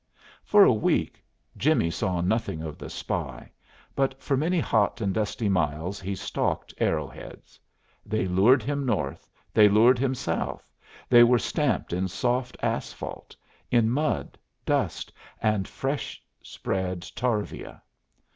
For 0.43 0.63
a 0.63 0.73
week 0.73 1.23
Jimmie 1.55 1.91
saw 1.91 2.21
nothing 2.21 2.63
of 2.63 2.79
the 2.79 2.89
spy, 2.89 3.51
but 3.95 4.19
for 4.19 4.35
many 4.35 4.59
hot 4.59 4.99
and 4.99 5.13
dusty 5.13 5.47
miles 5.47 6.01
he 6.01 6.15
stalked 6.15 6.73
arrow 6.79 7.07
heads. 7.07 7.59
They 8.03 8.25
lured 8.27 8.63
him 8.63 8.83
north, 8.83 9.29
they 9.53 9.69
lured 9.69 9.99
him 9.99 10.15
south, 10.15 10.67
they 11.07 11.21
were 11.23 11.37
stamped 11.37 11.93
in 11.93 12.07
soft 12.07 12.57
asphalt, 12.63 13.35
in 13.69 13.91
mud, 13.91 14.39
dust, 14.65 15.13
and 15.39 15.67
fresh 15.67 16.19
spread 16.41 17.01
tarvia. 17.15 17.83